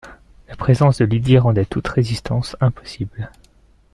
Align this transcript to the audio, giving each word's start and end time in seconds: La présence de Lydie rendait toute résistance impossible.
La 0.47 0.55
présence 0.55 0.97
de 0.97 1.05
Lydie 1.05 1.37
rendait 1.37 1.67
toute 1.67 1.87
résistance 1.87 2.55
impossible. 2.59 3.29